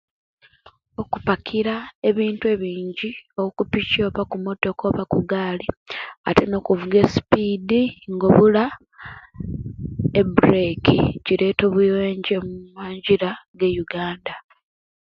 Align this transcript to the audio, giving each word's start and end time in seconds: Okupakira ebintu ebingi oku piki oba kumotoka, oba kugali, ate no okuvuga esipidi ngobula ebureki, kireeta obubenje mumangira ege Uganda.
Okupakira 1.01 1.75
ebintu 2.09 2.43
ebingi 2.53 3.09
oku 3.43 3.61
piki 3.71 3.97
oba 4.07 4.21
kumotoka, 4.31 4.81
oba 4.89 5.03
kugali, 5.13 5.65
ate 6.27 6.43
no 6.47 6.55
okuvuga 6.61 6.97
esipidi 7.05 7.81
ngobula 8.13 8.63
ebureki, 10.19 10.97
kireeta 11.25 11.63
obubenje 11.69 12.35
mumangira 12.45 13.31
ege 13.63 13.69
Uganda. 13.83 14.33